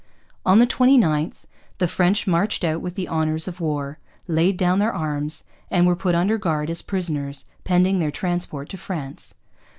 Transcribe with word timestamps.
On 0.47 0.57
the 0.57 0.65
29th 0.65 1.43
the 1.77 1.87
French 1.87 2.25
marched 2.25 2.63
out 2.63 2.81
with 2.81 2.95
the 2.95 3.07
honours 3.07 3.47
of 3.47 3.61
war, 3.61 3.99
laid 4.27 4.57
down 4.57 4.79
their 4.79 4.91
arms, 4.91 5.43
and 5.69 5.85
were 5.85 5.95
put 5.95 6.15
under 6.15 6.39
guard 6.39 6.71
as 6.71 6.81
prisoners, 6.81 7.45
pending 7.65 7.99
their 7.99 8.09
transport 8.09 8.67
to 8.69 8.77
France. 8.79 9.35